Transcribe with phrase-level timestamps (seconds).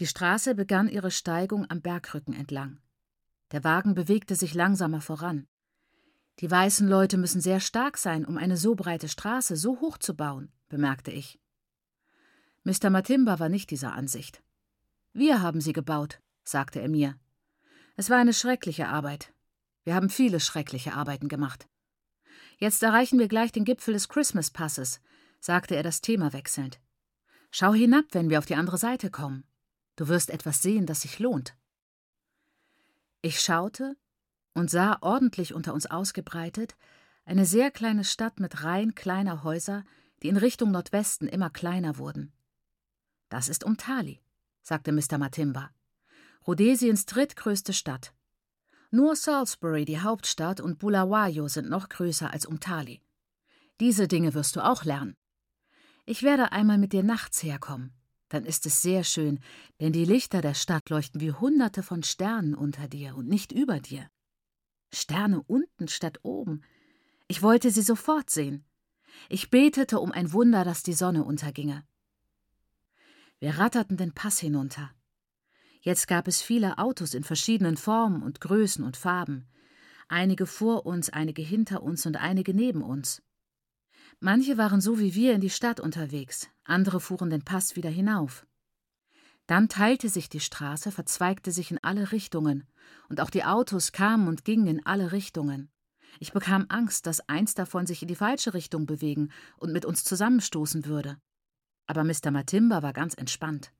[0.00, 2.80] Die Straße begann ihre Steigung am Bergrücken entlang.
[3.52, 5.46] Der Wagen bewegte sich langsamer voran.
[6.38, 10.16] Die weißen Leute müssen sehr stark sein, um eine so breite Straße so hoch zu
[10.16, 11.38] bauen, bemerkte ich.
[12.64, 12.88] Mr.
[12.88, 14.42] Matimba war nicht dieser Ansicht.
[15.12, 17.18] Wir haben sie gebaut, sagte er mir.
[17.96, 19.34] Es war eine schreckliche Arbeit.
[19.84, 21.68] Wir haben viele schreckliche Arbeiten gemacht.
[22.56, 25.02] Jetzt erreichen wir gleich den Gipfel des Christmas Passes,
[25.40, 26.80] sagte er das Thema wechselnd.
[27.50, 29.44] Schau hinab, wenn wir auf die andere Seite kommen.
[30.00, 31.54] Du wirst etwas sehen, das sich lohnt.
[33.20, 33.98] Ich schaute
[34.54, 36.74] und sah ordentlich unter uns ausgebreitet
[37.26, 39.84] eine sehr kleine Stadt mit Reihen kleiner Häuser,
[40.22, 42.32] die in Richtung Nordwesten immer kleiner wurden.
[43.28, 44.22] Das ist Umtali,
[44.62, 45.18] sagte Mr.
[45.18, 45.68] Matimba.
[46.46, 48.14] Rhodesiens drittgrößte Stadt.
[48.90, 53.02] Nur Salisbury, die Hauptstadt, und Bulawayo sind noch größer als Umtali.
[53.80, 55.14] Diese Dinge wirst du auch lernen.
[56.06, 57.99] Ich werde einmal mit dir nachts herkommen.
[58.30, 59.40] Dann ist es sehr schön,
[59.80, 63.80] denn die Lichter der Stadt leuchten wie Hunderte von Sternen unter dir und nicht über
[63.80, 64.08] dir.
[64.92, 66.62] Sterne unten statt oben.
[67.28, 68.64] Ich wollte sie sofort sehen.
[69.28, 71.84] Ich betete um ein Wunder, dass die Sonne unterginge.
[73.40, 74.90] Wir ratterten den Pass hinunter.
[75.80, 79.48] Jetzt gab es viele Autos in verschiedenen Formen und Größen und Farben.
[80.08, 83.22] Einige vor uns, einige hinter uns und einige neben uns.
[84.22, 88.46] Manche waren so wie wir in die Stadt unterwegs, andere fuhren den Pass wieder hinauf.
[89.46, 92.64] Dann teilte sich die Straße, verzweigte sich in alle Richtungen,
[93.08, 95.70] und auch die Autos kamen und gingen in alle Richtungen.
[96.18, 100.04] Ich bekam Angst, dass eins davon sich in die falsche Richtung bewegen und mit uns
[100.04, 101.16] zusammenstoßen würde.
[101.86, 102.30] Aber Mr.
[102.30, 103.72] Matimba war ganz entspannt.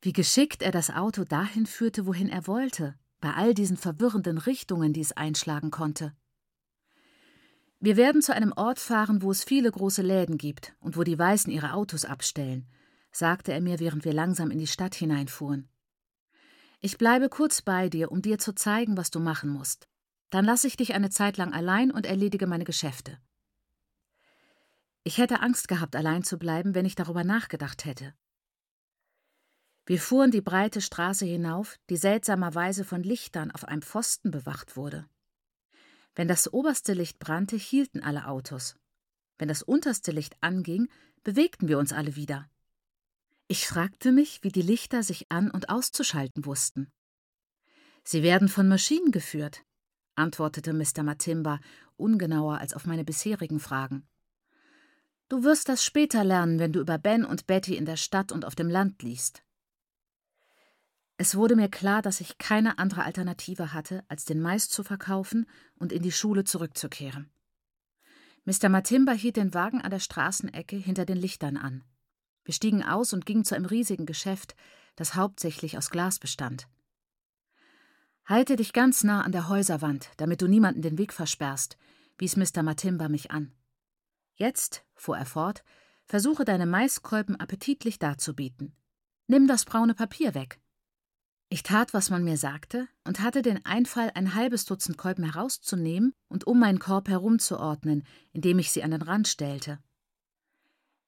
[0.00, 4.94] Wie geschickt er das Auto dahin führte, wohin er wollte, bei all diesen verwirrenden Richtungen,
[4.94, 6.14] die es einschlagen konnte.
[7.84, 11.18] Wir werden zu einem Ort fahren, wo es viele große Läden gibt und wo die
[11.18, 12.68] Weißen ihre Autos abstellen,
[13.10, 15.68] sagte er mir, während wir langsam in die Stadt hineinfuhren.
[16.78, 19.88] Ich bleibe kurz bei dir, um dir zu zeigen, was du machen musst.
[20.30, 23.18] Dann lasse ich dich eine Zeit lang allein und erledige meine Geschäfte.
[25.02, 28.14] Ich hätte Angst gehabt, allein zu bleiben, wenn ich darüber nachgedacht hätte.
[29.86, 35.08] Wir fuhren die breite Straße hinauf, die seltsamerweise von Lichtern auf einem Pfosten bewacht wurde.
[36.14, 38.76] Wenn das oberste Licht brannte, hielten alle Autos.
[39.38, 40.88] Wenn das unterste Licht anging,
[41.22, 42.48] bewegten wir uns alle wieder.
[43.48, 46.90] Ich fragte mich, wie die Lichter sich an und auszuschalten wussten.
[48.04, 49.64] Sie werden von Maschinen geführt,
[50.14, 51.02] antwortete Mr.
[51.02, 51.60] Matimba,
[51.96, 54.06] ungenauer als auf meine bisherigen Fragen.
[55.28, 58.44] Du wirst das später lernen, wenn du über Ben und Betty in der Stadt und
[58.44, 59.42] auf dem Land liest.
[61.22, 65.46] Es wurde mir klar, dass ich keine andere Alternative hatte, als den Mais zu verkaufen
[65.76, 67.30] und in die Schule zurückzukehren.
[68.44, 68.68] Mr.
[68.68, 71.84] Matimba hielt den Wagen an der Straßenecke hinter den Lichtern an.
[72.42, 74.56] Wir stiegen aus und gingen zu einem riesigen Geschäft,
[74.96, 76.66] das hauptsächlich aus Glas bestand.
[78.24, 81.78] Halte dich ganz nah an der Häuserwand, damit du niemanden den Weg versperrst,
[82.18, 82.64] wies Mr.
[82.64, 83.52] Matimba mich an.
[84.34, 85.62] Jetzt, fuhr er fort,
[86.04, 88.74] versuche deine Maiskolben appetitlich darzubieten.
[89.28, 90.58] Nimm das braune Papier weg.
[91.52, 96.14] Ich tat, was man mir sagte, und hatte den Einfall, ein halbes Dutzend Kolben herauszunehmen
[96.30, 99.78] und um meinen Korb herumzuordnen, indem ich sie an den Rand stellte.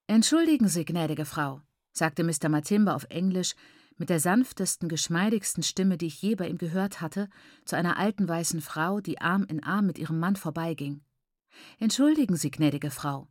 [0.07, 1.63] Entschuldigen Sie, gnädige Frau,
[1.95, 2.51] sagte Mr.
[2.51, 3.55] Matimba auf Englisch
[3.97, 7.31] mit der sanftesten, geschmeidigsten Stimme, die ich je bei ihm gehört hatte,
[7.65, 11.01] zu einer alten weißen Frau, die Arm in Arm mit ihrem Mann vorbeiging.
[11.79, 13.29] Entschuldigen Sie, gnädige Frau.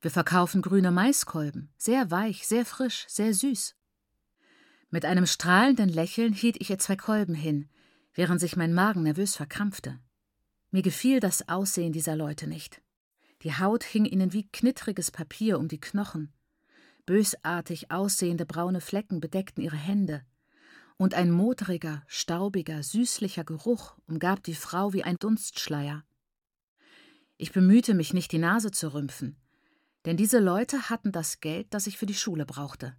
[0.00, 3.76] Wir verkaufen grüne Maiskolben, sehr weich, sehr frisch, sehr süß.
[4.94, 7.68] Mit einem strahlenden Lächeln hielt ich ihr zwei Kolben hin,
[8.12, 9.98] während sich mein Magen nervös verkrampfte.
[10.70, 12.80] Mir gefiel das Aussehen dieser Leute nicht.
[13.42, 16.32] Die Haut hing ihnen wie knittriges Papier um die Knochen.
[17.06, 20.22] Bösartig aussehende braune Flecken bedeckten ihre Hände.
[20.96, 26.04] Und ein modriger, staubiger, süßlicher Geruch umgab die Frau wie ein Dunstschleier.
[27.36, 29.34] Ich bemühte mich nicht, die Nase zu rümpfen,
[30.04, 32.94] denn diese Leute hatten das Geld, das ich für die Schule brauchte.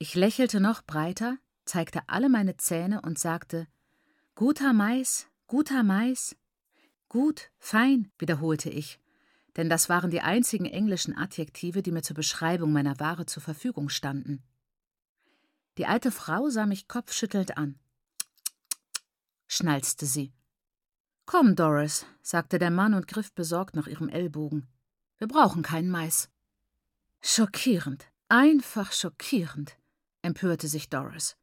[0.00, 3.68] Ich lächelte noch breiter, zeigte alle meine Zähne und sagte
[4.34, 6.34] Guter Mais, guter Mais.
[7.08, 8.98] Gut, fein, wiederholte ich
[9.56, 13.88] denn das waren die einzigen englischen Adjektive, die mir zur Beschreibung meiner Ware zur Verfügung
[13.88, 14.42] standen.
[15.78, 17.78] Die alte Frau sah mich kopfschüttelnd an.
[19.46, 20.32] schnalzte sie.
[21.26, 24.68] Komm, Doris, sagte der Mann und griff besorgt nach ihrem Ellbogen.
[25.18, 26.28] Wir brauchen keinen Mais.
[27.20, 29.76] Schockierend, einfach schockierend,
[30.22, 31.36] empörte sich Doris.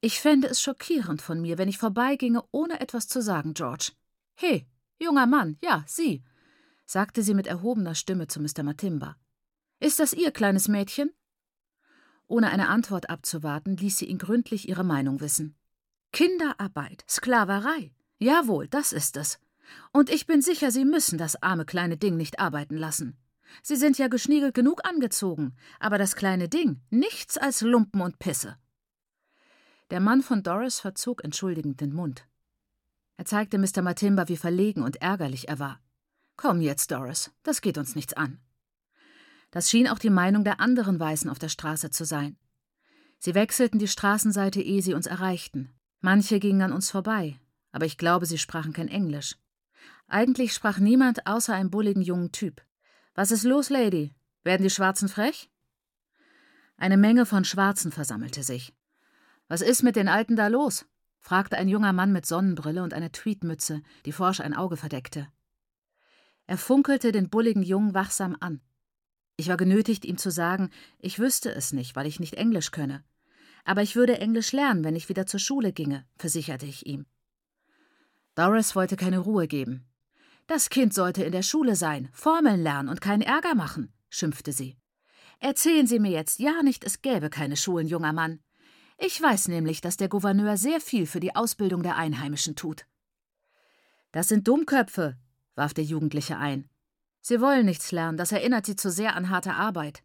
[0.00, 3.92] Ich fände es schockierend von mir, wenn ich vorbeiginge, ohne etwas zu sagen, George.
[4.34, 4.66] He,
[4.98, 6.24] junger Mann, ja, Sie
[6.84, 8.62] sagte sie mit erhobener Stimme zu Mr.
[8.62, 9.16] Matimba.
[9.80, 11.10] Ist das Ihr kleines Mädchen?
[12.26, 15.56] Ohne eine Antwort abzuwarten, ließ sie ihn gründlich ihre Meinung wissen.
[16.12, 17.92] Kinderarbeit, Sklaverei.
[18.18, 19.38] Jawohl, das ist es.
[19.92, 23.16] Und ich bin sicher, Sie müssen das arme kleine Ding nicht arbeiten lassen.
[23.62, 28.56] Sie sind ja geschniegelt genug angezogen, aber das kleine Ding nichts als Lumpen und Pisse.
[29.90, 32.26] Der Mann von Doris verzog entschuldigend den Mund.
[33.16, 33.82] Er zeigte Mr.
[33.82, 35.80] Matimba, wie verlegen und ärgerlich er war.
[36.36, 38.40] Komm jetzt, Doris, das geht uns nichts an.
[39.50, 42.36] Das schien auch die Meinung der anderen Weißen auf der Straße zu sein.
[43.18, 45.70] Sie wechselten die Straßenseite, ehe sie uns erreichten.
[46.00, 47.38] Manche gingen an uns vorbei,
[47.70, 49.36] aber ich glaube, sie sprachen kein Englisch.
[50.08, 52.62] Eigentlich sprach niemand außer einem bulligen jungen Typ.
[53.14, 54.14] Was ist los, Lady?
[54.42, 55.50] Werden die Schwarzen frech?
[56.76, 58.72] Eine Menge von Schwarzen versammelte sich.
[59.48, 60.86] Was ist mit den Alten da los?
[61.20, 65.28] fragte ein junger Mann mit Sonnenbrille und einer Tweedmütze, die forsch ein Auge verdeckte.
[66.46, 68.60] Er funkelte den bulligen Jungen wachsam an.
[69.36, 73.04] Ich war genötigt, ihm zu sagen, ich wüsste es nicht, weil ich nicht Englisch könne.
[73.64, 77.06] Aber ich würde Englisch lernen, wenn ich wieder zur Schule ginge, versicherte ich ihm.
[78.34, 79.84] Doris wollte keine Ruhe geben.
[80.54, 84.76] Das Kind sollte in der Schule sein, Formeln lernen und keinen Ärger machen, schimpfte sie.
[85.38, 88.38] Erzählen Sie mir jetzt ja nicht, es gäbe keine Schulen, junger Mann.
[88.98, 92.84] Ich weiß nämlich, dass der Gouverneur sehr viel für die Ausbildung der Einheimischen tut.
[94.10, 95.16] Das sind Dummköpfe,
[95.54, 96.68] warf der Jugendliche ein.
[97.22, 100.02] Sie wollen nichts lernen, das erinnert sie zu sehr an harte Arbeit.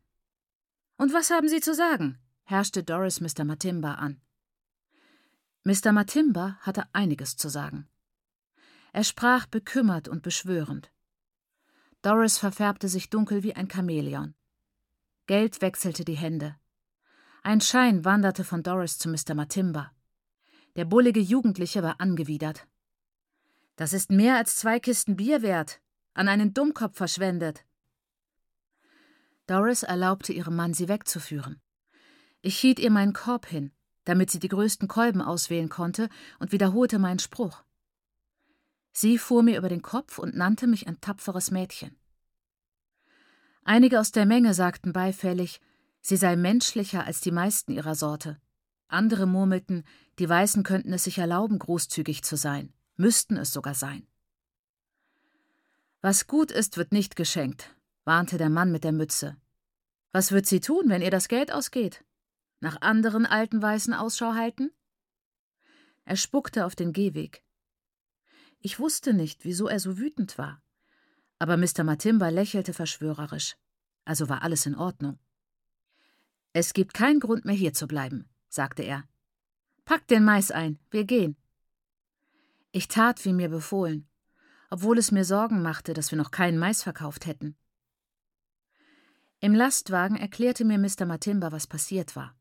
[0.95, 2.19] Und was haben Sie zu sagen?
[2.45, 3.43] herrschte Doris Mr.
[3.43, 4.21] Matimba an.
[5.65, 5.91] Mr.
[5.91, 7.89] Matimba hatte einiges zu sagen.
[8.97, 10.91] Er sprach bekümmert und beschwörend.
[12.01, 14.33] Doris verfärbte sich dunkel wie ein Chamäleon.
[15.27, 16.55] Geld wechselte die Hände.
[17.43, 19.35] Ein Schein wanderte von Doris zu Mr.
[19.35, 19.91] Matimba.
[20.77, 22.65] Der bullige Jugendliche war angewidert.
[23.75, 25.79] Das ist mehr als zwei Kisten Bier wert,
[26.15, 27.65] an einen Dummkopf verschwendet.
[29.45, 31.61] Doris erlaubte ihrem Mann, sie wegzuführen.
[32.41, 33.71] Ich hielt ihr meinen Korb hin,
[34.05, 36.09] damit sie die größten Kolben auswählen konnte,
[36.39, 37.63] und wiederholte meinen Spruch.
[38.99, 41.95] Sie fuhr mir über den Kopf und nannte mich ein tapferes Mädchen.
[43.63, 45.61] Einige aus der Menge sagten beifällig,
[46.01, 48.41] sie sei menschlicher als die meisten ihrer Sorte.
[48.87, 49.83] Andere murmelten,
[50.17, 54.07] die Weißen könnten es sich erlauben, großzügig zu sein, müssten es sogar sein.
[56.01, 59.37] Was gut ist, wird nicht geschenkt, warnte der Mann mit der Mütze.
[60.11, 62.03] Was wird sie tun, wenn ihr das Geld ausgeht?
[62.61, 64.71] Nach anderen alten Weißen Ausschau halten?
[66.03, 67.43] Er spuckte auf den Gehweg.
[68.59, 70.61] Ich wusste nicht, wieso er so wütend war.
[71.39, 71.83] Aber Mr.
[71.83, 73.55] Matimba lächelte verschwörerisch.
[74.05, 75.19] Also war alles in Ordnung.
[76.53, 79.03] Es gibt keinen Grund mehr hier zu bleiben, sagte er.
[79.85, 81.37] Packt den Mais ein, wir gehen.
[82.71, 84.07] Ich tat, wie mir befohlen
[84.69, 87.55] obwohl es mir Sorgen machte, dass wir noch keinen Mais verkauft hätten.
[89.39, 91.05] Im Lastwagen erklärte mir Mr.
[91.05, 92.35] Matimba, was passiert war.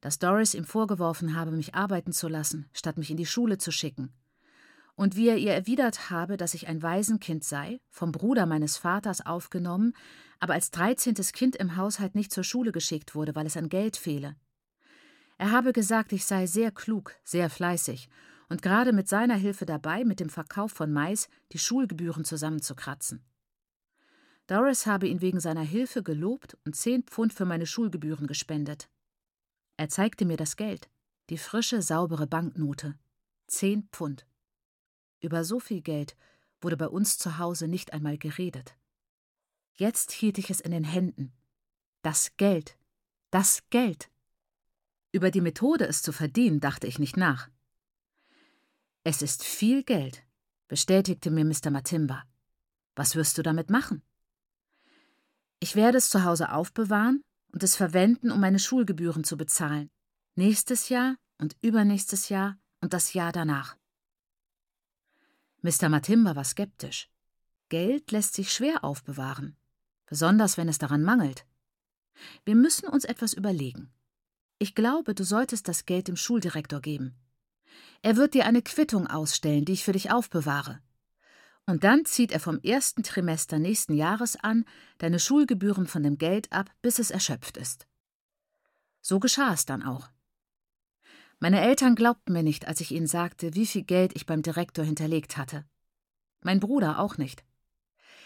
[0.00, 3.70] Dass Doris ihm vorgeworfen habe, mich arbeiten zu lassen, statt mich in die Schule zu
[3.70, 4.12] schicken.
[4.96, 9.24] Und wie er ihr erwidert habe, dass ich ein Waisenkind sei, vom Bruder meines Vaters
[9.24, 9.94] aufgenommen,
[10.38, 13.96] aber als dreizehntes Kind im Haushalt nicht zur Schule geschickt wurde, weil es an Geld
[13.96, 14.36] fehle.
[15.36, 18.08] Er habe gesagt, ich sei sehr klug, sehr fleißig
[18.48, 23.24] und gerade mit seiner Hilfe dabei, mit dem Verkauf von Mais die Schulgebühren zusammenzukratzen.
[24.46, 28.90] Doris habe ihn wegen seiner Hilfe gelobt und zehn Pfund für meine Schulgebühren gespendet.
[29.76, 30.88] Er zeigte mir das Geld,
[31.30, 32.94] die frische, saubere Banknote.
[33.46, 34.26] Zehn Pfund.
[35.24, 36.18] Über so viel Geld
[36.60, 38.76] wurde bei uns zu Hause nicht einmal geredet.
[39.72, 41.32] Jetzt hielt ich es in den Händen.
[42.02, 42.76] Das Geld.
[43.30, 44.10] Das Geld.
[45.12, 47.48] Über die Methode, es zu verdienen, dachte ich nicht nach.
[49.02, 50.22] Es ist viel Geld,
[50.68, 51.70] bestätigte mir Mr.
[51.70, 52.24] Matimba.
[52.94, 54.02] Was wirst du damit machen?
[55.58, 59.88] Ich werde es zu Hause aufbewahren und es verwenden, um meine Schulgebühren zu bezahlen.
[60.34, 63.78] Nächstes Jahr und übernächstes Jahr und das Jahr danach.
[65.64, 65.88] Mr.
[65.88, 67.08] Matimba war skeptisch.
[67.70, 69.56] Geld lässt sich schwer aufbewahren,
[70.04, 71.46] besonders wenn es daran mangelt.
[72.44, 73.90] Wir müssen uns etwas überlegen.
[74.58, 77.14] Ich glaube, du solltest das Geld dem Schuldirektor geben.
[78.02, 80.80] Er wird dir eine Quittung ausstellen, die ich für dich aufbewahre.
[81.64, 84.66] Und dann zieht er vom ersten Trimester nächsten Jahres an
[84.98, 87.86] deine Schulgebühren von dem Geld ab, bis es erschöpft ist.
[89.00, 90.10] So geschah es dann auch.
[91.44, 94.82] Meine Eltern glaubten mir nicht, als ich ihnen sagte, wie viel Geld ich beim Direktor
[94.82, 95.66] hinterlegt hatte.
[96.40, 97.44] Mein Bruder auch nicht.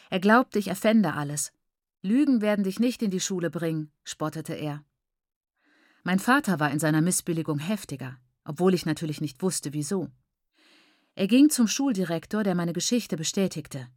[0.09, 1.53] Er glaubte, ich erfände alles.
[2.01, 4.85] Lügen werden dich nicht in die Schule bringen, spottete er.
[6.05, 10.09] Mein Vater war in seiner Missbilligung heftiger obwohl ich natürlich nicht wusste, wieso.
[11.15, 13.89] Er ging zum Schuldirektor, der meine Geschichte bestätigte.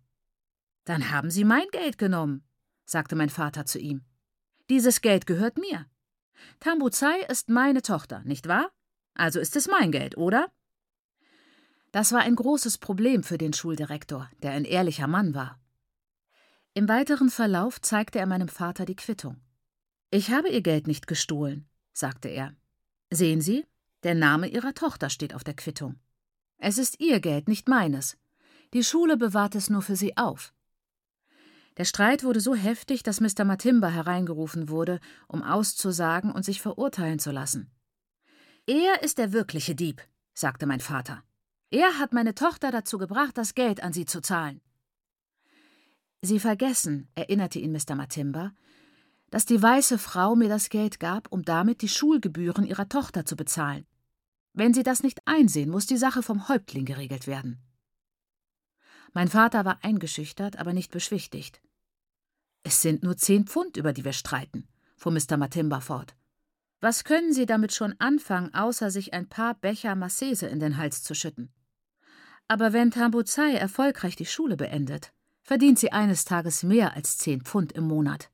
[0.84, 2.44] Dann haben Sie mein Geld genommen,
[2.84, 4.04] sagte mein Vater zu ihm.
[4.70, 5.86] Dieses Geld gehört mir.
[6.60, 8.72] Tambuzai ist meine Tochter, nicht wahr?
[9.14, 10.52] Also ist es mein Geld, oder?
[11.92, 15.60] Das war ein großes Problem für den Schuldirektor, der ein ehrlicher Mann war.
[16.74, 19.42] Im weiteren Verlauf zeigte er meinem Vater die Quittung.
[20.10, 22.56] Ich habe Ihr Geld nicht gestohlen, sagte er.
[23.10, 23.66] Sehen Sie,
[24.04, 26.00] der Name Ihrer Tochter steht auf der Quittung.
[26.58, 28.18] Es ist Ihr Geld, nicht meines.
[28.74, 30.54] Die Schule bewahrt es nur für Sie auf.
[31.78, 33.44] Der Streit wurde so heftig, dass Mr.
[33.44, 37.70] Matimba hereingerufen wurde, um auszusagen und sich verurteilen zu lassen.
[38.66, 40.02] Er ist der wirkliche Dieb,
[40.34, 41.24] sagte mein Vater.
[41.72, 44.62] Er hat meine Tochter dazu gebracht, das Geld an sie zu zahlen.
[46.22, 47.96] Sie vergessen, erinnerte ihn Mr.
[47.96, 48.54] Matimba,
[49.32, 53.36] dass die weiße Frau mir das Geld gab, um damit die Schulgebühren ihrer Tochter zu
[53.36, 53.88] bezahlen.
[54.54, 57.62] Wenn Sie das nicht einsehen, muss die Sache vom Häuptling geregelt werden.
[59.14, 61.62] Mein Vater war eingeschüchtert, aber nicht beschwichtigt.
[62.64, 65.38] Es sind nur zehn Pfund, über die wir streiten, fuhr Mr.
[65.38, 66.16] Matimba fort.
[66.82, 71.04] Was können Sie damit schon anfangen, außer sich ein paar Becher Massese in den Hals
[71.04, 71.54] zu schütten?
[72.48, 77.72] Aber wenn Tambuzai erfolgreich die Schule beendet, verdient sie eines Tages mehr als zehn Pfund
[77.72, 78.32] im Monat.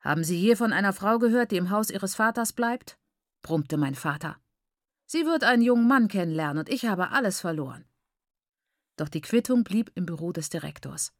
[0.00, 2.98] Haben Sie je von einer Frau gehört, die im Haus Ihres Vaters bleibt?
[3.42, 4.36] brummte mein Vater.
[5.06, 7.84] Sie wird einen jungen Mann kennenlernen und ich habe alles verloren.
[8.96, 11.12] Doch die Quittung blieb im Büro des Direktors.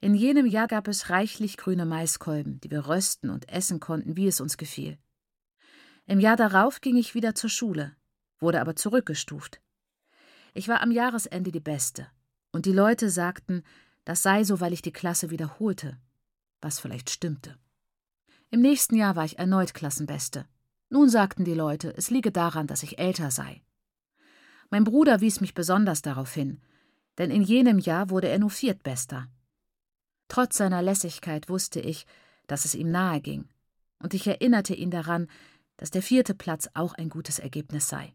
[0.00, 4.26] In jenem Jahr gab es reichlich grüne Maiskolben, die wir rösten und essen konnten, wie
[4.26, 4.98] es uns gefiel.
[6.06, 7.94] Im Jahr darauf ging ich wieder zur Schule,
[8.38, 9.60] wurde aber zurückgestuft.
[10.54, 12.06] Ich war am Jahresende die Beste,
[12.50, 13.62] und die Leute sagten,
[14.04, 15.98] das sei so, weil ich die Klasse wiederholte,
[16.62, 17.58] was vielleicht stimmte.
[18.50, 20.46] Im nächsten Jahr war ich erneut Klassenbeste.
[20.88, 23.62] Nun sagten die Leute, es liege daran, dass ich älter sei.
[24.70, 26.60] Mein Bruder wies mich besonders darauf hin,
[27.18, 29.28] denn in jenem Jahr wurde er nur Viertbester.
[30.30, 32.06] Trotz seiner Lässigkeit wusste ich,
[32.46, 33.48] dass es ihm nahe ging,
[33.98, 35.26] und ich erinnerte ihn daran,
[35.76, 38.14] dass der vierte Platz auch ein gutes Ergebnis sei.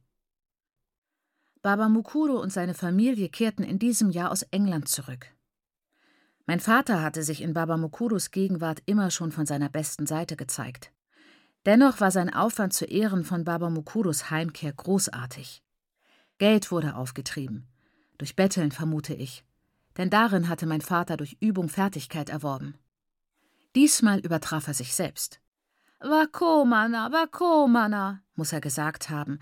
[1.61, 5.27] Baba Mukuro und seine Familie kehrten in diesem Jahr aus England zurück.
[6.45, 10.93] Mein Vater hatte sich in Baba Mukuros Gegenwart immer schon von seiner besten Seite gezeigt.
[11.65, 15.63] Dennoch war sein Aufwand zu Ehren von Baba Mukuros Heimkehr großartig.
[16.37, 17.67] Geld wurde aufgetrieben.
[18.19, 19.43] Durch Betteln, vermute ich.
[19.97, 22.75] Denn darin hatte mein Vater durch Übung Fertigkeit erworben.
[23.75, 25.39] Diesmal übertraf er sich selbst.
[25.99, 29.39] Wakomana, Wakomana, muss er gesagt haben,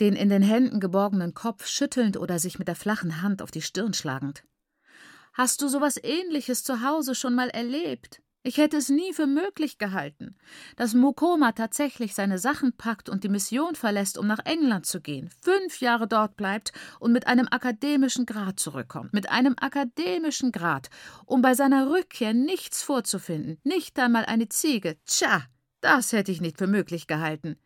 [0.00, 3.62] den in den Händen geborgenen Kopf schüttelnd oder sich mit der flachen Hand auf die
[3.62, 4.44] Stirn schlagend.
[5.32, 8.21] Hast du sowas ähnliches zu Hause schon mal erlebt?
[8.44, 10.34] Ich hätte es nie für möglich gehalten,
[10.74, 15.30] dass Mukoma tatsächlich seine Sachen packt und die Mission verlässt, um nach England zu gehen,
[15.42, 19.12] fünf Jahre dort bleibt und mit einem akademischen Grad zurückkommt.
[19.12, 20.90] Mit einem akademischen Grad,
[21.24, 24.96] um bei seiner Rückkehr nichts vorzufinden, nicht einmal eine Ziege.
[25.06, 25.44] Tja,
[25.80, 27.56] das hätte ich nicht für möglich gehalten.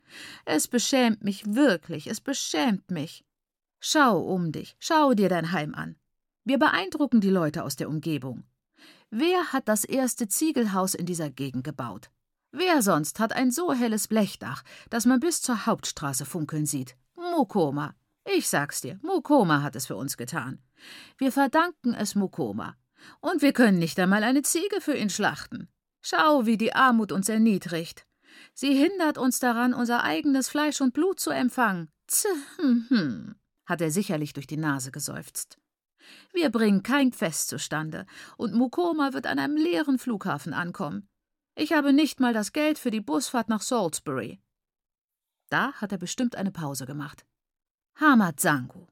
[0.45, 3.25] Es beschämt mich wirklich, es beschämt mich.
[3.80, 5.97] Schau um dich, schau dir dein Heim an.
[6.45, 8.45] Wir beeindrucken die Leute aus der Umgebung.
[9.10, 12.10] Wer hat das erste Ziegelhaus in dieser Gegend gebaut?
[12.50, 16.96] Wer sonst hat ein so helles Blechdach, dass man bis zur Hauptstraße funkeln sieht?
[17.14, 17.94] Mukoma.
[18.25, 20.60] Ich sag's dir, Mukoma hat es für uns getan.
[21.18, 22.76] Wir verdanken es Mukoma.
[23.20, 25.68] Und wir können nicht einmal eine Ziege für ihn schlachten.
[26.00, 28.06] Schau, wie die Armut uns erniedrigt.
[28.54, 31.90] Sie hindert uns daran, unser eigenes Fleisch und Blut zu empfangen.
[32.08, 33.34] Tch, hm, hm,
[33.66, 35.58] hat er sicherlich durch die Nase geseufzt.
[36.32, 41.08] Wir bringen kein Fest zustande, und Mukoma wird an einem leeren Flughafen ankommen.
[41.54, 44.40] Ich habe nicht mal das Geld für die Busfahrt nach Salisbury.
[45.48, 47.25] Da hat er bestimmt eine Pause gemacht.
[47.94, 48.86] Hamad Sangu,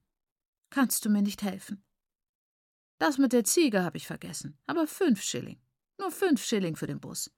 [0.71, 1.85] kannst du mir nicht helfen?
[2.99, 5.61] Das mit der Ziege habe ich vergessen, aber fünf Schilling.
[5.99, 7.31] Nur fünf Schilling für den Bus.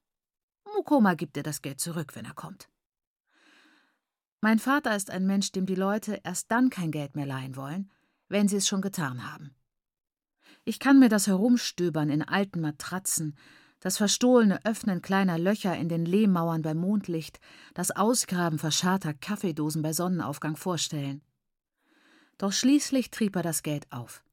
[0.74, 2.68] Mukoma gibt dir das Geld zurück, wenn er kommt.
[4.40, 7.90] Mein Vater ist ein Mensch, dem die Leute erst dann kein Geld mehr leihen wollen,
[8.28, 9.56] wenn sie es schon getan haben.
[10.68, 13.36] Ich kann mir das Herumstöbern in alten Matratzen,
[13.78, 17.38] das verstohlene Öffnen kleiner Löcher in den Lehmmauern bei Mondlicht,
[17.72, 21.22] das Ausgraben verscharter Kaffeedosen bei Sonnenaufgang vorstellen.
[22.36, 24.24] Doch schließlich trieb er das Geld auf.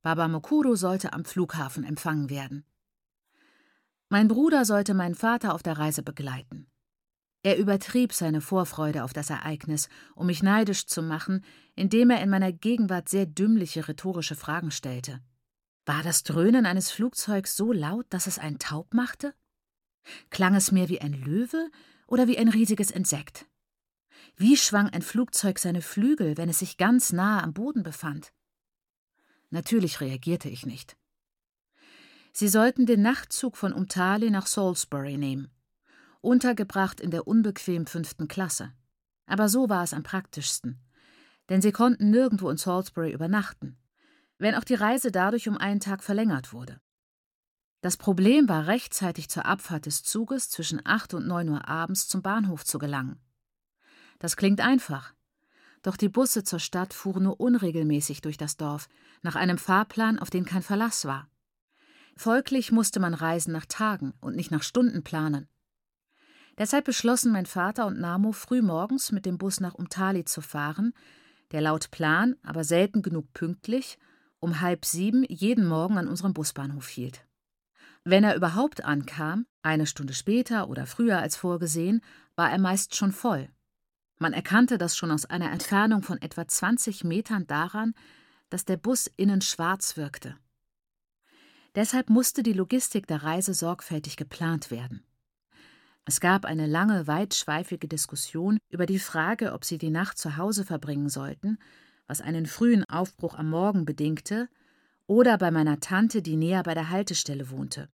[0.00, 2.64] Baba Mokuro sollte am Flughafen empfangen werden.
[4.08, 6.68] Mein Bruder sollte meinen Vater auf der Reise begleiten.
[7.42, 12.30] Er übertrieb seine Vorfreude auf das Ereignis, um mich neidisch zu machen, indem er in
[12.30, 15.20] meiner Gegenwart sehr dümmliche rhetorische Fragen stellte.
[15.86, 19.34] War das Dröhnen eines Flugzeugs so laut, dass es einen taub machte?
[20.30, 21.70] Klang es mehr wie ein Löwe
[22.08, 23.46] oder wie ein riesiges Insekt?
[24.36, 28.32] Wie schwang ein Flugzeug seine Flügel, wenn es sich ganz nahe am Boden befand?
[29.50, 30.96] Natürlich reagierte ich nicht.
[32.32, 35.52] Sie sollten den Nachtzug von Umtali nach Salisbury nehmen.
[36.20, 38.72] untergebracht in der unbequem fünften Klasse.
[39.26, 40.80] Aber so war es am praktischsten,
[41.48, 43.78] denn sie konnten nirgendwo in Salisbury übernachten,
[44.38, 46.80] wenn auch die Reise dadurch um einen Tag verlängert wurde.
[47.80, 52.22] Das Problem war, rechtzeitig zur Abfahrt des Zuges zwischen 8 und 9 Uhr abends zum
[52.22, 53.20] Bahnhof zu gelangen.
[54.18, 55.14] Das klingt einfach,
[55.82, 58.88] doch die Busse zur Stadt fuhren nur unregelmäßig durch das Dorf,
[59.22, 61.28] nach einem Fahrplan, auf den kein Verlass war.
[62.16, 65.48] Folglich musste man Reisen nach Tagen und nicht nach Stunden planen.
[66.58, 70.94] Deshalb beschlossen mein Vater und Namo früh morgens mit dem Bus nach Umtali zu fahren,
[71.52, 73.98] der laut Plan, aber selten genug pünktlich,
[74.46, 77.26] um halb sieben jeden Morgen an unserem Busbahnhof hielt.
[78.04, 82.00] Wenn er überhaupt ankam, eine Stunde später oder früher als vorgesehen,
[82.36, 83.48] war er meist schon voll.
[84.18, 87.94] Man erkannte das schon aus einer Entfernung von etwa 20 Metern daran,
[88.48, 90.36] dass der Bus innen schwarz wirkte.
[91.74, 95.02] Deshalb musste die Logistik der Reise sorgfältig geplant werden.
[96.04, 100.64] Es gab eine lange, weitschweifige Diskussion über die Frage, ob sie die Nacht zu Hause
[100.64, 101.58] verbringen sollten,
[102.06, 104.48] was einen frühen Aufbruch am Morgen bedingte,
[105.06, 107.88] oder bei meiner Tante, die näher bei der Haltestelle wohnte.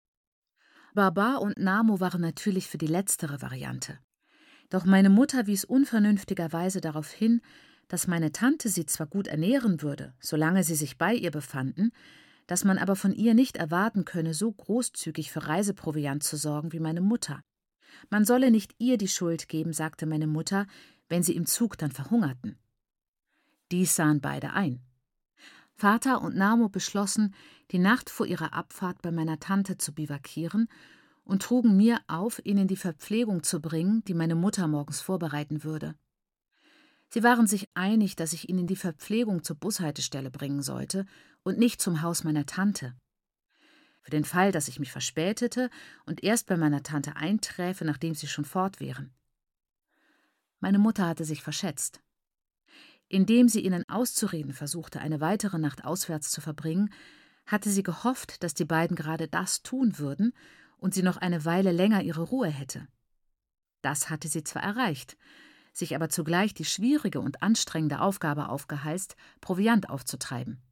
[0.94, 3.98] Baba und Namo waren natürlich für die letztere Variante.
[4.68, 7.40] Doch meine Mutter wies unvernünftigerweise darauf hin,
[7.88, 11.90] dass meine Tante sie zwar gut ernähren würde, solange sie sich bei ihr befanden,
[12.46, 16.80] dass man aber von ihr nicht erwarten könne, so großzügig für Reiseproviant zu sorgen wie
[16.80, 17.42] meine Mutter.
[18.08, 20.66] Man solle nicht ihr die Schuld geben, sagte meine Mutter,
[21.08, 22.56] wenn sie im Zug dann verhungerten.
[23.70, 24.80] Dies sahen beide ein.
[25.74, 27.34] Vater und Namo beschlossen,
[27.70, 30.68] die Nacht vor ihrer Abfahrt bei meiner Tante zu bivakieren
[31.24, 35.94] und trugen mir auf, ihnen die Verpflegung zu bringen, die meine Mutter morgens vorbereiten würde.
[37.08, 41.06] Sie waren sich einig, dass ich ihnen die Verpflegung zur Bushaltestelle bringen sollte
[41.42, 42.94] und nicht zum Haus meiner Tante.
[44.02, 45.70] Für den Fall, dass ich mich verspätete
[46.06, 49.12] und erst bei meiner Tante einträfe, nachdem sie schon fort wären.
[50.60, 52.00] Meine Mutter hatte sich verschätzt.
[53.10, 56.92] Indem sie ihnen auszureden versuchte, eine weitere Nacht auswärts zu verbringen,
[57.44, 60.32] hatte sie gehofft, dass die beiden gerade das tun würden,
[60.78, 62.86] und sie noch eine Weile länger ihre Ruhe hätte.
[63.82, 65.18] Das hatte sie zwar erreicht,
[65.72, 70.62] sich aber zugleich die schwierige und anstrengende Aufgabe aufgeheißt, Proviant aufzutreiben.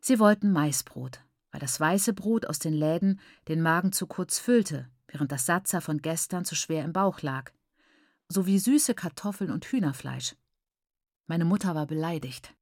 [0.00, 1.20] Sie wollten Maisbrot,
[1.52, 5.80] weil das weiße Brot aus den Läden den Magen zu kurz füllte, während das Satzer
[5.80, 7.52] von gestern zu schwer im Bauch lag,
[8.28, 10.34] sowie süße Kartoffeln und Hühnerfleisch.
[11.28, 12.54] Meine Mutter war beleidigt.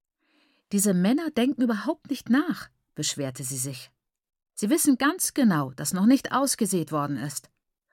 [0.73, 3.93] Diese Männer denken überhaupt nicht nach, beschwerte sie sich.
[4.55, 7.49] Sie wissen ganz genau, dass noch nicht ausgesät worden ist.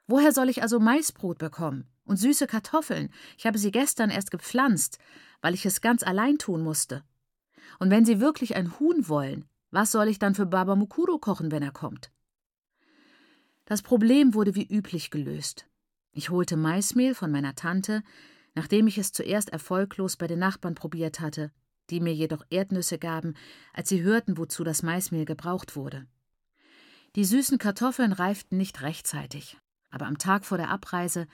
[0.08, 1.88] Woher soll ich also Maisbrot bekommen?
[2.06, 3.14] Und süße Kartoffeln?
[3.38, 4.98] Ich habe sie gestern erst gepflanzt,
[5.42, 7.04] weil ich es ganz allein tun musste.
[7.80, 11.52] Und wenn Sie wirklich ein Huhn wollen, was soll ich dann für Baba Mukuro kochen,
[11.52, 12.12] wenn er kommt?
[13.66, 15.68] Das Problem wurde wie üblich gelöst.
[16.12, 18.04] Ich holte Maismehl von meiner Tante,
[18.56, 21.52] nachdem ich es zuerst erfolglos bei den Nachbarn probiert hatte,
[21.90, 23.36] die mir jedoch Erdnüsse gaben,
[23.74, 26.08] als sie hörten, wozu das Maismehl gebraucht wurde.
[27.16, 29.58] Die süßen Kartoffeln reiften nicht rechtzeitig,
[29.92, 31.28] aber am Tag vor der Abreise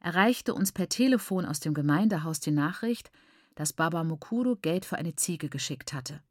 [0.00, 3.10] erreichte uns per Telefon aus dem Gemeindehaus die Nachricht,
[3.54, 6.22] dass Baba Mukuru Geld für eine Ziege geschickt hatte.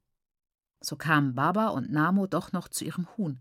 [0.82, 3.40] So kamen Baba und Namo doch noch zu ihrem Huhn.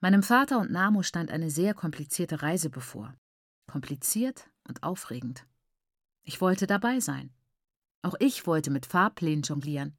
[0.00, 3.14] Meinem Vater und Namo stand eine sehr komplizierte Reise bevor.
[3.66, 5.46] Kompliziert und aufregend.
[6.22, 7.30] Ich wollte dabei sein.
[8.02, 9.96] Auch ich wollte mit Fahrplänen jonglieren.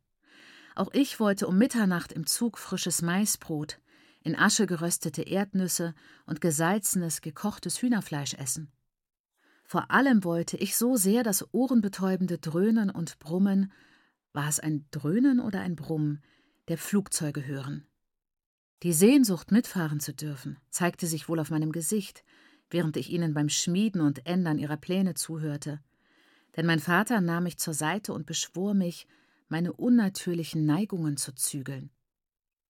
[0.76, 3.80] Auch ich wollte um Mitternacht im Zug frisches Maisbrot,
[4.22, 8.72] in Asche geröstete Erdnüsse und gesalzenes, gekochtes Hühnerfleisch essen.
[9.64, 13.72] Vor allem wollte ich so sehr das ohrenbetäubende Dröhnen und Brummen,
[14.34, 16.22] war es ein Dröhnen oder ein Brummen,
[16.68, 17.86] der Flugzeuge hören.
[18.84, 22.24] Die Sehnsucht, mitfahren zu dürfen, zeigte sich wohl auf meinem Gesicht,
[22.70, 25.80] während ich ihnen beim Schmieden und Ändern ihrer Pläne zuhörte.
[26.56, 29.08] Denn mein Vater nahm mich zur Seite und beschwor mich,
[29.48, 31.90] meine unnatürlichen Neigungen zu zügeln.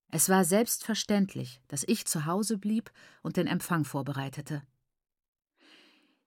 [0.10, 2.92] Es war selbstverständlich, dass ich zu Hause blieb
[3.24, 4.64] und den Empfang vorbereitete.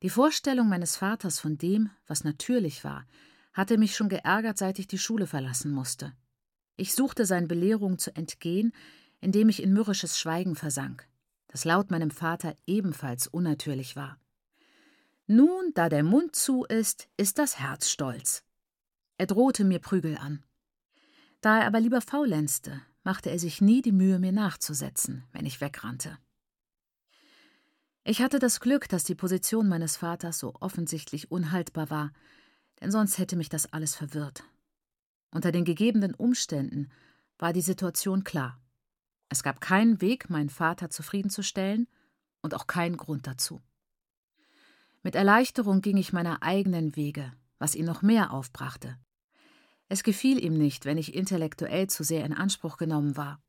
[0.02, 3.06] Die Vorstellung meines Vaters von dem, was natürlich war,
[3.52, 6.14] hatte mich schon geärgert, seit ich die Schule verlassen musste.
[6.76, 8.72] Ich suchte seinen Belehrungen zu entgehen,
[9.20, 11.06] indem ich in mürrisches Schweigen versank,
[11.50, 14.18] das laut meinem Vater ebenfalls unnatürlich war.
[15.26, 18.44] Nun, da der Mund zu ist, ist das Herz stolz.
[19.18, 20.44] Er drohte mir Prügel an.
[21.40, 25.60] Da er aber lieber faulenzte, machte er sich nie die Mühe, mir nachzusetzen, wenn ich
[25.60, 26.18] wegrannte.
[28.04, 32.12] Ich hatte das Glück, dass die Position meines Vaters so offensichtlich unhaltbar war,
[32.80, 34.44] denn sonst hätte mich das alles verwirrt.
[35.32, 36.90] Unter den gegebenen Umständen
[37.38, 38.60] war die Situation klar.
[39.30, 41.88] Es gab keinen Weg, meinen Vater zufriedenzustellen,
[42.42, 43.60] und auch kein Grund dazu.
[45.02, 48.98] Mit Erleichterung ging ich meiner eigenen Wege, was ihn noch mehr aufbrachte.
[49.88, 53.40] Es gefiel ihm nicht, wenn ich intellektuell zu sehr in Anspruch genommen war.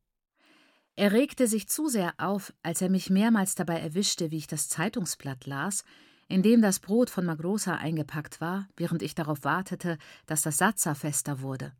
[0.94, 4.68] Er regte sich zu sehr auf, als er mich mehrmals dabei erwischte, wie ich das
[4.68, 5.84] Zeitungsblatt las,
[6.28, 10.94] in dem das Brot von Magrosa eingepackt war, während ich darauf wartete, dass das Satzer
[10.94, 11.72] fester wurde.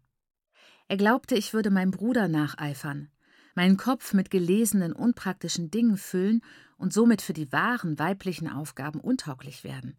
[0.89, 3.11] Er glaubte, ich würde meinem Bruder nacheifern,
[3.55, 6.43] meinen Kopf mit gelesenen, unpraktischen Dingen füllen
[6.77, 9.97] und somit für die wahren weiblichen Aufgaben untauglich werden.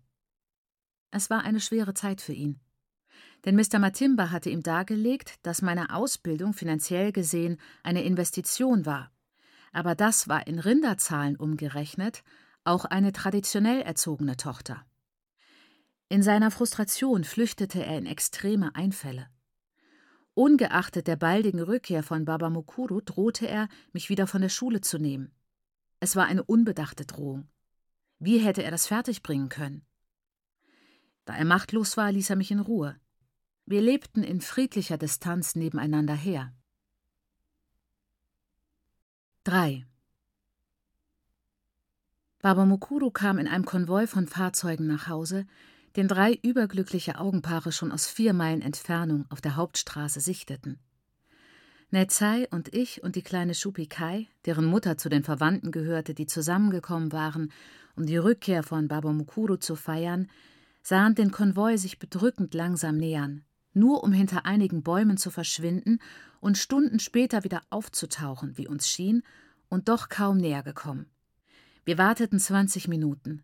[1.11, 2.59] Es war eine schwere Zeit für ihn.
[3.45, 3.79] Denn Mr.
[3.79, 9.11] Matimba hatte ihm dargelegt, dass meine Ausbildung finanziell gesehen eine Investition war.
[9.71, 12.23] Aber das war in Rinderzahlen umgerechnet
[12.65, 14.85] auch eine traditionell erzogene Tochter.
[16.09, 19.27] In seiner Frustration flüchtete er in extreme Einfälle.
[20.35, 24.97] Ungeachtet der baldigen Rückkehr von Baba Mukuru drohte er, mich wieder von der Schule zu
[24.97, 25.31] nehmen.
[25.99, 27.47] Es war eine unbedachte Drohung.
[28.17, 29.85] Wie hätte er das fertigbringen können?
[31.25, 32.99] Da er machtlos war, ließ er mich in Ruhe.
[33.65, 36.53] Wir lebten in friedlicher Distanz nebeneinander her.
[39.43, 39.85] 3.
[42.39, 45.45] Baba Mukuru kam in einem Konvoi von Fahrzeugen nach Hause,
[45.95, 50.79] den drei überglückliche Augenpaare schon aus vier Meilen Entfernung auf der Hauptstraße sichteten.
[51.91, 57.11] Netzai und ich und die kleine Shupikai, deren Mutter zu den Verwandten gehörte, die zusammengekommen
[57.11, 57.51] waren,
[57.95, 60.27] um die Rückkehr von Baba Mukuru zu feiern,
[60.81, 65.99] sahen den Konvoi sich bedrückend langsam nähern, nur um hinter einigen Bäumen zu verschwinden
[66.39, 69.21] und Stunden später wieder aufzutauchen, wie uns schien,
[69.69, 71.05] und doch kaum näher gekommen.
[71.85, 73.43] Wir warteten 20 Minuten,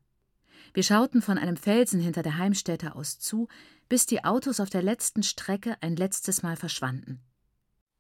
[0.74, 3.48] wir schauten von einem Felsen hinter der Heimstätte aus zu,
[3.88, 7.22] bis die Autos auf der letzten Strecke ein letztes Mal verschwanden.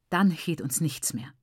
[0.10, 1.34] Dann hielt uns nichts mehr.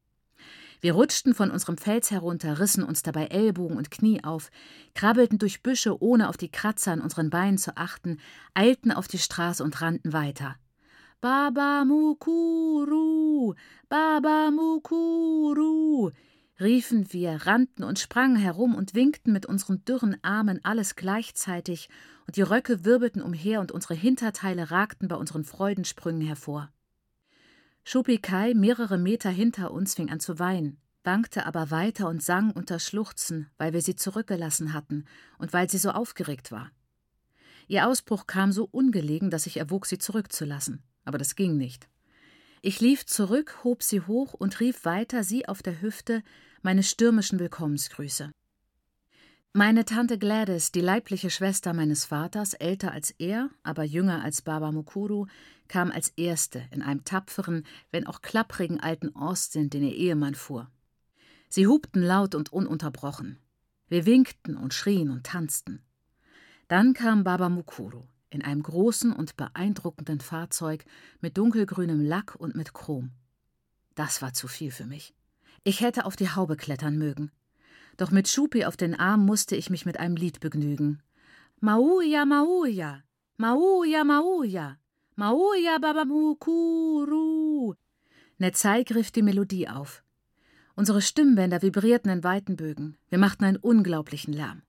[0.81, 4.51] Wir rutschten von unserem Fels herunter, rissen uns dabei Ellbogen und Knie auf,
[4.95, 8.19] krabbelten durch Büsche, ohne auf die Kratzer an unseren Beinen zu achten,
[8.55, 10.57] eilten auf die Straße und rannten weiter.
[11.21, 13.55] Baba Mukuru,
[13.89, 16.11] Baba Mukuru,
[16.61, 21.89] riefen wir, rannten und sprangen herum und winkten mit unseren dürren Armen alles gleichzeitig,
[22.27, 26.71] und die Röcke wirbelten umher und unsere Hinterteile ragten bei unseren Freudensprüngen hervor.
[27.85, 32.81] Schupikai, mehrere Meter hinter uns, fing an zu weinen, wankte aber weiter und sang unter
[32.81, 35.05] Schluchzen, weil wir sie zurückgelassen hatten
[35.39, 36.73] und weil sie so aufgeregt war.
[37.69, 41.89] Ihr Ausbruch kam so ungelegen, dass ich erwog, sie zurückzulassen, aber das ging nicht.
[42.63, 46.25] Ich lief zurück, hob sie hoch und rief weiter, sie auf der Hüfte,
[46.63, 48.31] meine stürmischen Willkommensgrüße.
[49.53, 54.71] Meine Tante Gladys, die leibliche Schwester meines Vaters, älter als er, aber jünger als Baba
[54.71, 55.27] Mukuru,
[55.67, 60.71] kam als erste in einem tapferen, wenn auch klapprigen alten Austin, den ihr Ehemann fuhr.
[61.49, 63.39] Sie hupten laut und ununterbrochen.
[63.89, 65.83] Wir winkten und schrien und tanzten.
[66.69, 70.85] Dann kam Baba Mukuru in einem großen und beeindruckenden Fahrzeug
[71.21, 73.13] mit dunkelgrünem Lack und mit Chrom.
[73.95, 75.15] Das war zu viel für mich.
[75.67, 77.33] Ich hätte auf die Haube klettern mögen.
[77.97, 81.03] Doch mit Schupi auf den Arm musste ich mich mit einem Lied begnügen.
[81.59, 83.03] Mauja, Mauja,
[83.37, 84.79] Mauja, Mauja,
[85.17, 87.75] Mauja, Babamukuru.
[88.39, 90.05] Netzai griff die Melodie auf.
[90.77, 92.97] Unsere Stimmbänder vibrierten in weiten Bögen.
[93.09, 94.63] Wir machten einen unglaublichen Lärm.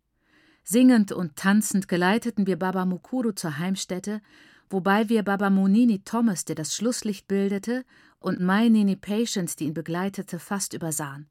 [0.64, 4.20] Singend und tanzend geleiteten wir Baba Mukuru zur Heimstätte,
[4.68, 7.86] wobei wir Baba Munini Thomas, der das Schlusslicht bildete,
[8.20, 11.30] und Mai Nini Patience, die ihn begleitete, fast übersahen.